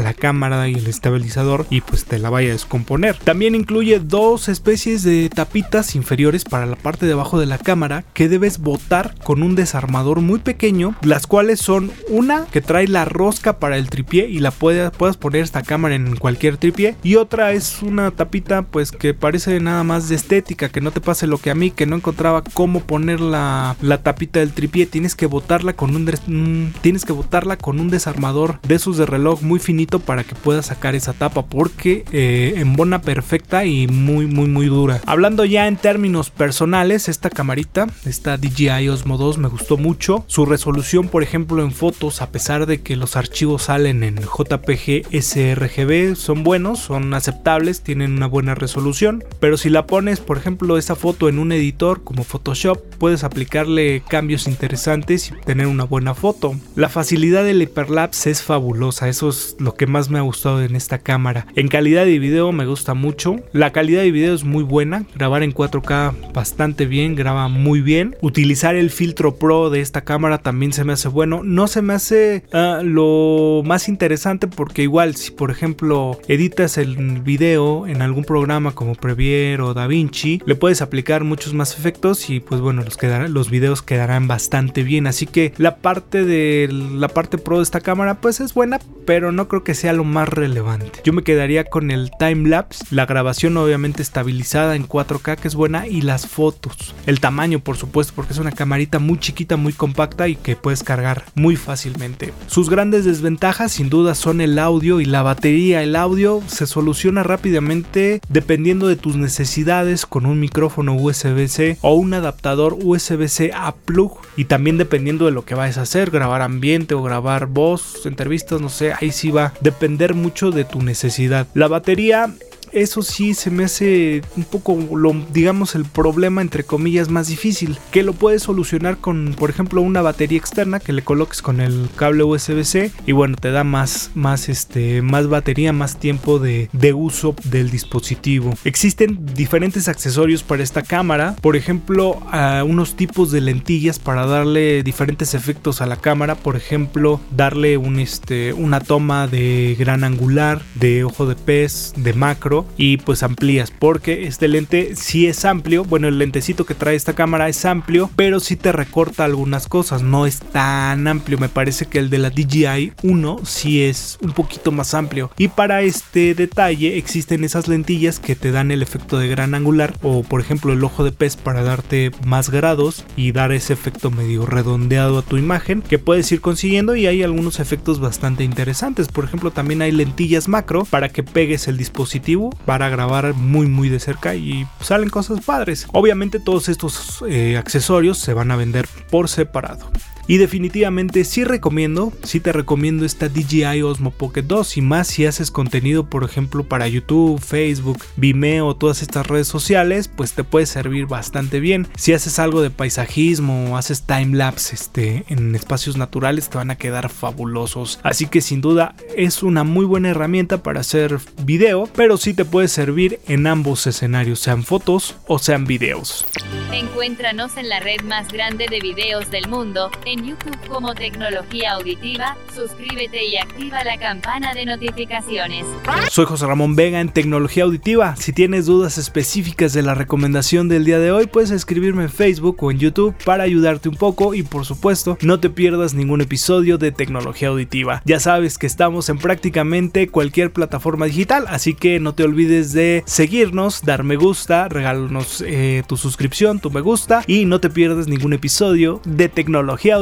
la 0.01 0.15
cámara 0.15 0.69
y 0.69 0.75
el 0.75 0.87
estabilizador 0.87 1.67
y 1.71 1.81
pues 1.81 2.05
te 2.05 2.19
la 2.19 2.31
vaya 2.31 2.51
a 2.51 2.53
descomponer. 2.53 3.17
También 3.17 3.55
incluye 3.55 3.80
dos 3.81 4.49
especies 4.49 5.03
de 5.03 5.31
tapitas 5.31 5.95
inferiores 5.95 6.45
para 6.45 6.67
la 6.67 6.77
parte 6.77 7.07
de 7.07 7.13
abajo 7.13 7.41
de 7.41 7.47
la 7.47 7.59
cámara 7.59 8.05
que 8.13 8.29
debes 8.29 8.59
botar 8.59 9.15
con 9.25 9.43
un 9.43 9.55
desarmador 9.55 10.21
muy 10.21 10.39
pequeño, 10.39 10.95
las 11.03 11.27
cuales 11.27 11.61
son 11.61 11.91
una 12.09 12.45
que 12.47 12.61
trae 12.61 12.87
la 12.87 13.07
rosca 13.07 13.59
para 13.59 13.79
el 13.79 13.89
tripié 13.89 14.29
y 14.29 14.41
la 14.41 14.51
puedas, 14.51 14.93
puedas 14.93 15.17
poner 15.17 15.43
esta 15.43 15.63
cámara 15.63 15.95
en 15.95 16.17
cualquier 16.17 16.59
tripié 16.59 16.97
y 17.03 17.17
otra 17.17 17.53
es 17.53 17.83
una 17.83 18.11
tapita 18.11 18.63
pues 18.63 18.93
que 18.93 19.15
parece 19.15 19.59
nada 19.61 19.83
más 19.83 20.09
de 20.09 20.15
estética, 20.15 20.69
que 20.69 20.81
no 20.81 20.91
te 20.91 21.01
pase 21.01 21.27
lo 21.27 21.39
que 21.39 21.51
a 21.51 21.55
mí 21.55 21.71
que 21.71 21.87
no 21.87 21.97
encontraba 21.97 22.45
cómo 22.53 22.81
poner 22.81 23.21
la, 23.21 23.77
la 23.81 24.03
tapita 24.03 24.41
del 24.41 24.53
tripié, 24.53 24.87
tienes 24.87 25.15
que 25.15 25.27
botarla 25.27 25.73
con 25.73 25.97
un, 25.97 26.73
tienes 26.83 27.05
que 27.05 27.13
botarla 27.13 27.57
con 27.57 27.81
un 27.81 27.89
desarmador 27.89 28.61
de 28.63 28.75
esos 28.75 28.99
de 28.99 29.07
reloj 29.07 29.43
muy 29.43 29.59
finito 29.59 30.01
para 30.01 30.25
que 30.25 30.35
puedas 30.35 30.67
sacar 30.67 30.95
esa 30.95 31.15
tapa 31.15 31.47
porque 31.47 32.05
eh, 32.13 32.55
embona 32.57 33.01
perfecta 33.01 33.65
muy 33.89 34.27
muy 34.27 34.47
muy 34.47 34.67
dura. 34.67 35.01
Hablando 35.07 35.45
ya 35.45 35.67
en 35.67 35.77
términos 35.77 36.31
personales, 36.31 37.09
esta 37.09 37.31
camarita, 37.31 37.87
esta 38.05 38.37
DJI 38.37 38.89
Osmo 38.89 39.17
2 39.17 39.39
me 39.39 39.49
gustó 39.49 39.77
mucho. 39.77 40.25
Su 40.27 40.47
resolución, 40.47 41.09
por 41.09 41.23
ejemplo, 41.23 41.63
en 41.63 41.73
fotos, 41.73 42.23
a 42.23 42.31
pesar 42.31 42.67
de 42.67 42.83
que 42.83 42.97
los 42.97 43.17
archivos 43.17 43.65
salen 43.65 44.03
en 44.03 44.17
JPG 44.17 45.07
sRGB, 45.13 46.17
son 46.17 46.43
buenos, 46.43 46.81
son 46.81 47.15
aceptables, 47.15 47.83
tienen 47.83 48.13
una 48.13 48.27
buena 48.27 48.55
resolución, 48.55 49.25
pero 49.41 49.57
si 49.57 49.71
la 49.71 49.87
pones, 49.87 50.21
por 50.21 50.39
ejemplo, 50.39 50.79
esa 50.79 50.97
foto 50.97 51.29
en 51.29 51.39
un 51.39 51.53
editor 51.53 52.03
como 52.03 52.25
Photoshop, 52.25 52.79
puedes 53.01 53.25
aplicarle 53.25 54.03
cambios 54.07 54.47
interesantes 54.47 55.31
y 55.31 55.45
tener 55.45 55.67
una 55.67 55.85
buena 55.85 56.15
foto. 56.15 56.55
La 56.77 56.91
facilidad 56.91 57.43
del 57.43 57.63
hyperlapse 57.63 58.31
es 58.31 58.43
fabulosa, 58.43 59.09
eso 59.09 59.31
es 59.31 59.57
lo 59.59 59.75
que 59.75 59.87
más 59.87 60.11
me 60.11 60.19
ha 60.19 60.23
gustado 60.23 60.63
en 60.63 60.77
esta 60.77 60.99
cámara. 60.99 61.47
En 61.57 61.69
calidad 61.69 62.05
de 62.05 62.19
video 62.19 62.53
me 62.53 62.67
gusta 62.67 62.93
mucho, 62.93 63.37
la 63.53 63.73
calidad 63.73 64.03
de 64.03 64.11
video 64.13 64.35
es 64.35 64.45
muy 64.45 64.63
buena, 64.63 65.07
grabar 65.17 65.43
en 65.43 65.55
4K 65.55 66.33
bastante 66.35 66.85
bien, 66.85 67.17
graba 67.17 67.49
muy 67.49 67.81
bien. 67.81 68.17
Utilizar 68.21 68.77
el 68.77 68.91
filtro 68.91 69.37
pro 69.37 69.71
de 69.71 69.81
esta 69.81 70.03
cámara 70.03 70.39
también 70.39 70.75
se 70.75 70.85
me 70.85 70.93
hace 70.93 71.09
bueno, 71.09 71.43
no 71.43 71.69
se 71.69 71.81
me 71.81 71.95
hace 71.95 72.45
ah, 72.53 72.83
lo 72.85 73.63
más 73.65 73.89
interesante 73.89 74.47
porque 74.47 74.83
igual 74.83 75.17
si 75.17 75.31
por 75.31 75.51
ejemplo 75.51 76.19
editas 76.29 76.77
el 76.77 77.23
video 77.23 77.87
en 77.87 78.03
algún 78.03 78.25
programa 78.25 78.73
como 78.73 78.95
Premiere 78.95 79.63
o 79.63 79.73
DaVinci, 79.73 80.43
le 80.45 80.55
puedes 80.55 80.83
aplicar 80.83 81.25
muchos 81.25 81.55
más 81.55 81.79
efectos 81.79 82.29
y 82.29 82.41
pues 82.41 82.61
bueno, 82.61 82.83
los, 83.29 83.51
videos 83.51 83.83
quedarán 83.83 84.29
bastante 84.29 84.83
bien. 84.83 85.07
Así 85.07 85.27
que 85.27 85.53
la 85.57 85.77
parte 85.77 86.25
de 86.25 86.69
la 86.71 87.09
parte 87.09 87.39
pro 87.39 87.59
de 87.59 87.63
esta 87.63 87.81
cámara 87.81 88.21
pues 88.21 88.41
es 88.41 88.55
buena, 88.55 88.79
pero 89.07 89.33
no 89.33 89.49
creo 89.49 89.65
que 89.65 89.75
sea 89.75 89.93
lo 89.93 90.05
más 90.05 90.29
relevante. 90.29 91.01
Yo 91.05 91.13
me 91.13 91.23
quedaría 91.23 91.65
con 91.65 91.91
el 91.91 92.11
time 92.19 92.49
lapse, 92.49 92.85
la 92.91 93.07
grabación 93.07 93.57
obviamente 93.57 94.03
estabilizada 94.03 94.77
en 94.77 94.89
4K 94.89 95.37
que 95.37 95.49
es 95.49 95.55
buena 95.55 95.87
y 95.87 96.03
las 96.03 96.27
fotos. 96.27 96.95
El 97.07 97.21
tamaño 97.21 97.61
por 97.61 97.77
supuesto 97.77 98.13
porque 98.15 98.33
es 98.33 98.39
una 98.39 98.53
camarita 98.53 98.99
muy 98.99 99.19
chiquita, 99.19 99.57
muy 99.57 99.73
compacta 99.73 100.29
y 100.29 100.37
que 100.37 100.57
puedes 100.57 100.83
cargar 100.83 101.25
muy 101.35 101.57
fácilmente. 101.57 102.33
Sus 102.47 102.71
grandes 102.71 103.05
desventajas 103.05 103.73
sin 103.73 103.91
duda 103.91 104.15
son 104.15 104.41
el 104.41 104.59
audio 104.59 105.01
y 105.01 105.05
la 105.05 105.23
batería. 105.23 105.83
El 105.83 105.97
audio 105.97 106.43
se 106.47 106.67
soluciona 106.67 107.23
rápidamente 107.23 108.21
dependiendo 108.29 108.89
de 108.89 108.97
tus 108.97 109.17
necesidades 109.17 110.07
con 110.07 110.27
un 110.27 110.41
micrófono 110.41 110.95
USB-C 110.95 111.79
o 111.81 111.95
un 111.95 112.15
adaptador 112.15 112.77
USB-C 112.83 113.53
a 113.55 113.73
plug 113.73 114.13
y 114.37 114.45
también 114.47 114.79
dependiendo 114.79 115.27
de 115.27 115.33
lo 115.33 115.45
que 115.45 115.55
vayas 115.55 115.79
a 115.79 115.83
hacer, 115.83 116.11
grabar 116.11 116.43
ambiente 116.43 116.95
o 116.95 117.03
grabar 117.03 117.47
voz, 117.47 118.07
entrevistas, 118.07 118.61
no 118.61 118.69
sé, 118.69 118.93
ahí 118.93 119.13
sí 119.13 119.31
va 119.31 119.47
a 119.47 119.53
depender 119.61 120.15
mucho 120.15 120.51
de 120.51 120.65
tu 120.65 120.83
necesidad. 120.83 121.47
La 121.55 121.69
batería 121.69 122.35
eso 122.73 123.03
sí 123.03 123.35
se 123.35 123.51
me 123.51 123.65
hace 123.65 124.23
un 124.37 124.45
poco, 124.45 124.79
lo, 124.95 125.15
digamos, 125.33 125.75
el 125.75 125.85
problema 125.85 126.43
entre 126.43 126.65
comillas 126.65 127.09
más 127.09 127.29
difícil, 127.29 127.79
que 127.91 128.03
lo 128.03 128.13
puedes 128.13 128.43
solucionar 128.43 128.99
con, 128.99 129.35
por 129.39 129.51
ejemplo, 129.51 129.83
una 129.83 130.03
batería 130.03 130.39
externa 130.39 130.81
que 130.81 130.93
le 130.93 131.03
coloques 131.03 131.43
con 131.43 131.61
el 131.61 131.89
cable 131.97 132.25
USB-C 132.25 132.93
y 133.07 133.13
bueno, 133.13 133.37
te 133.37 133.51
da 133.51 133.65
más, 133.65 134.11
más, 134.15 134.49
este, 134.49 135.03
más 135.03 135.29
batería, 135.29 135.73
más 135.73 135.99
tiempo 135.99 136.39
de, 136.39 136.69
de 136.73 136.93
uso 136.93 137.35
del 137.45 137.71
dispositivo. 137.71 138.55
Existen 138.65 139.25
diferentes 139.35 139.89
accesorios 139.89 140.43
para 140.43 140.63
esta 140.63 140.83
cámara, 140.83 141.37
por 141.41 141.57
ejemplo, 141.57 142.21
unos 142.65 142.97
tipos 142.97 143.31
de 143.31 143.41
lentillas 143.41 143.99
para 143.99 144.27
darle 144.27 144.83
diferentes 144.83 145.35
efectos 145.35 145.81
a 145.81 145.87
la 145.87 145.97
cámara, 145.97 146.35
por 146.35 146.57
ejemplo, 146.57 147.21
darle 147.37 147.77
un, 147.77 147.99
este, 147.99 148.53
una 148.53 148.81
toma 148.81 149.27
de 149.27 149.77
gran 149.79 150.05
angular, 150.05 150.63
de 150.75 151.05
ojo 151.05 151.27
de 151.27 151.35
pez, 151.35 151.93
de 151.97 152.13
macro 152.13 152.60
y 152.77 152.99
pues 152.99 153.23
amplías 153.23 153.71
porque 153.71 154.27
este 154.27 154.49
lente 154.49 154.97
sí 154.97 155.27
es 155.27 155.45
amplio, 155.45 155.85
bueno 155.85 156.09
el 156.09 156.19
lentecito 156.19 156.65
que 156.65 156.75
trae 156.75 156.97
esta 156.97 157.15
cámara 157.15 157.49
es 157.49 157.65
amplio, 157.65 158.11
pero 158.17 158.41
sí 158.41 158.57
te 158.57 158.73
recorta 158.73 159.25
algunas 159.25 159.69
cosas, 159.69 160.03
no 160.03 160.27
es 160.27 160.41
tan 160.41 161.07
amplio, 161.09 161.39
me 161.39 161.49
parece 161.49 161.87
que 161.87 161.99
el 161.99 162.11
de 162.11 162.19
la 162.19 162.31
DJI 162.31 162.93
1 163.03 163.41
sí 163.45 163.83
es 163.83 164.19
un 164.23 164.33
poquito 164.33 164.73
más 164.73 164.95
amplio. 164.95 165.31
Y 165.39 165.49
para 165.49 165.83
este 165.83 166.35
detalle 166.35 166.99
existen 166.99 167.45
esas 167.45 167.69
lentillas 167.69 168.19
que 168.19 168.37
te 168.37 168.53
dan 168.53 168.71
el 168.71 168.83
efecto 168.83 169.19
de 169.19 169.29
gran 169.29 169.55
angular 169.55 169.95
o 170.03 170.23
por 170.23 170.41
ejemplo 170.41 170.73
el 170.73 170.85
ojo 170.85 171.05
de 171.05 171.13
pez 171.13 171.37
para 171.37 171.63
darte 171.63 172.11
más 172.25 172.51
grados 172.51 173.05
y 173.17 173.33
dar 173.33 173.53
ese 173.53 173.73
efecto 173.73 174.11
medio 174.11 174.47
redondeado 174.47 175.19
a 175.19 175.23
tu 175.23 175.37
imagen 175.37 175.83
que 175.83 175.99
puedes 175.99 176.31
ir 176.33 176.41
consiguiendo 176.41 176.97
y 176.97 177.07
hay 177.07 177.23
algunos 177.23 177.61
efectos 177.61 178.01
bastante 178.01 178.45
interesantes, 178.45 179.09
por 179.09 179.25
ejemplo 179.25 179.51
también 179.51 179.83
hay 179.83 179.93
lentillas 179.93 180.49
macro 180.49 180.85
para 180.85 181.09
que 181.09 181.23
pegues 181.23 181.69
el 181.69 181.77
dispositivo 181.77 182.50
para 182.65 182.89
grabar 182.89 183.35
muy 183.35 183.67
muy 183.67 183.89
de 183.89 184.01
cerca 184.01 184.35
y 184.35 184.67
salen 184.81 185.11
cosas 185.11 185.41
padres. 185.41 185.87
Obviamente 185.93 186.41
todos 186.41 186.69
estos 186.69 187.25
eh, 187.29 187.57
accesorios 187.57 188.19
se 188.19 188.35
van 188.35 188.51
a 188.51 188.57
vender 188.57 188.87
por 189.11 189.29
separado. 189.29 189.91
Y 190.31 190.39
definitivamente 190.39 191.25
sí 191.25 191.43
recomiendo, 191.43 192.13
sí 192.23 192.39
te 192.39 192.53
recomiendo 192.53 193.05
esta 193.05 193.29
DJI 193.29 193.83
Osmo 193.83 194.13
Pocket 194.13 194.45
2 194.45 194.77
y 194.77 194.81
más 194.81 195.09
si 195.09 195.27
haces 195.27 195.51
contenido 195.51 196.07
por 196.07 196.23
ejemplo 196.23 196.63
para 196.63 196.87
YouTube, 196.87 197.41
Facebook, 197.41 197.99
Vimeo, 198.15 198.77
todas 198.77 199.03
estas 199.03 199.27
redes 199.27 199.49
sociales, 199.49 200.07
pues 200.07 200.35
te 200.35 200.45
puede 200.45 200.67
servir 200.67 201.07
bastante 201.07 201.59
bien. 201.59 201.89
Si 201.97 202.13
haces 202.13 202.39
algo 202.39 202.63
de 202.63 202.71
paisajismo 202.71 203.73
o 203.73 203.77
haces 203.77 204.03
time 204.03 204.37
lapse 204.37 204.77
este, 204.77 205.25
en 205.27 205.53
espacios 205.57 205.97
naturales 205.97 206.49
te 206.49 206.59
van 206.59 206.71
a 206.71 206.79
quedar 206.79 207.09
fabulosos. 207.09 207.99
Así 208.05 208.27
que 208.27 208.41
sin 208.41 208.61
duda 208.61 208.95
es 209.17 209.43
una 209.43 209.65
muy 209.65 209.85
buena 209.85 210.11
herramienta 210.11 210.63
para 210.63 210.79
hacer 210.79 211.19
video, 211.43 211.89
pero 211.97 212.17
sí 212.19 212.35
te 212.35 212.45
puede 212.45 212.69
servir 212.69 213.19
en 213.27 213.49
ambos 213.49 213.85
escenarios, 213.89 214.39
sean 214.39 214.63
fotos 214.63 215.17
o 215.27 215.41
sean 215.41 215.65
videos. 215.65 216.25
Encuéntranos 216.73 217.57
en 217.57 217.69
la 217.69 217.81
red 217.81 218.03
más 218.03 218.29
grande 218.29 218.69
de 218.71 218.79
videos 218.79 219.29
del 219.33 219.49
mundo, 219.49 219.91
en 220.05 220.20
YouTube 220.25 220.57
como 220.69 220.95
Tecnología 220.95 221.73
Auditiva, 221.73 222.37
suscríbete 222.55 223.25
y 223.25 223.37
activa 223.37 223.83
la 223.85 223.99
campana 223.99 224.55
de 224.55 224.67
notificaciones. 224.67 225.65
Soy 226.11 226.27
José 226.27 226.47
Ramón 226.47 226.77
Vega 226.77 227.01
en 227.01 227.09
Tecnología 227.09 227.65
Auditiva. 227.65 228.17
Si 228.17 228.33
tienes 228.33 228.67
dudas 228.67 228.99
específicas 228.99 229.73
de 229.73 229.83
la 229.83 229.95
recomendación 229.95 230.69
del 230.69 230.85
día 230.85 230.99
de 230.99 231.13
hoy, 231.13 231.27
puedes 231.27 231.51
escribirme 231.51 232.05
en 232.05 232.11
Facebook 232.11 232.57
o 232.63 232.71
en 232.71 232.79
YouTube 232.79 233.15
para 233.25 233.45
ayudarte 233.45 233.89
un 233.89 233.97
poco 233.97 234.35
y 234.35 234.43
por 234.43 234.65
supuesto 234.65 235.17
no 235.23 235.41
te 235.41 235.51
pierdas 235.51 235.95
ningún 235.95 236.21
episodio 236.21 236.79
de 236.79 236.93
Tecnología 236.93 237.49
Auditiva. 237.49 238.03
Ya 238.05 238.21
sabes 238.21 238.59
que 238.59 238.67
estamos 238.67 239.09
en 239.09 239.19
prácticamente 239.19 240.09
cualquier 240.09 240.53
plataforma 240.53 241.07
digital, 241.07 241.45
así 241.49 241.75
que 241.75 242.01
no 242.01 242.15
te 242.15 242.25
olvides 242.25 242.73
de 242.73 243.03
seguirnos, 243.07 243.83
dar 243.83 244.03
me 244.03 244.17
gusta, 244.17 244.69
regálanos 244.69 245.43
eh, 245.47 245.83
tu 245.87 245.97
suscripción, 245.97 246.61
tu 246.61 246.71
me 246.71 246.81
gusta 246.81 247.23
y 247.27 247.45
no 247.45 247.61
te 247.61 247.71
pierdas 247.71 248.09
ningún 248.09 248.33
episodio 248.33 249.01
de 249.05 249.29
Tecnología 249.29 249.99